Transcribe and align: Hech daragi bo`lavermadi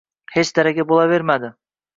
Hech 0.37 0.51
daragi 0.59 0.87
bo`lavermadi 0.93 1.55